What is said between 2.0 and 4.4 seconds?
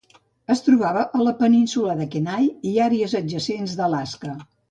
de Kenai i àrees adjacents d'Alaska.